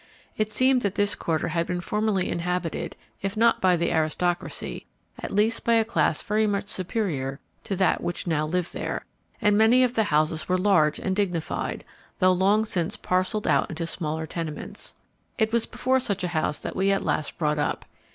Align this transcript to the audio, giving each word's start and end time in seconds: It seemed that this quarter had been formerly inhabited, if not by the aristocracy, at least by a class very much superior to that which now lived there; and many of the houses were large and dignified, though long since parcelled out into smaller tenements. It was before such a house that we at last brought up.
It 0.35 0.51
seemed 0.51 0.81
that 0.81 0.95
this 0.95 1.13
quarter 1.13 1.49
had 1.49 1.67
been 1.67 1.79
formerly 1.79 2.27
inhabited, 2.31 2.95
if 3.21 3.37
not 3.37 3.61
by 3.61 3.75
the 3.75 3.91
aristocracy, 3.93 4.87
at 5.19 5.29
least 5.29 5.63
by 5.63 5.75
a 5.75 5.85
class 5.85 6.23
very 6.23 6.47
much 6.47 6.65
superior 6.69 7.39
to 7.65 7.75
that 7.75 8.01
which 8.01 8.25
now 8.25 8.47
lived 8.47 8.73
there; 8.73 9.05
and 9.43 9.55
many 9.55 9.83
of 9.83 9.93
the 9.93 10.05
houses 10.05 10.49
were 10.49 10.57
large 10.57 10.97
and 10.97 11.15
dignified, 11.15 11.85
though 12.17 12.31
long 12.31 12.65
since 12.65 12.97
parcelled 12.97 13.45
out 13.45 13.69
into 13.69 13.85
smaller 13.85 14.25
tenements. 14.25 14.95
It 15.37 15.53
was 15.53 15.67
before 15.67 15.99
such 15.99 16.23
a 16.23 16.29
house 16.33 16.59
that 16.61 16.75
we 16.75 16.89
at 16.91 17.05
last 17.05 17.37
brought 17.37 17.59
up. 17.59 17.85